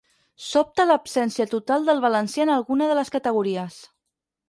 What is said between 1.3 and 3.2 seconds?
total del valencià en alguna de les